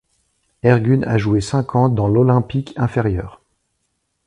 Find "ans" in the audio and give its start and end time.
1.75-1.87